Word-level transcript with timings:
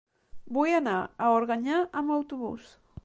Vull 0.57 0.71
anar 0.77 0.95
a 1.03 1.29
Organyà 1.35 1.83
amb 2.03 2.15
autobús. 2.17 2.73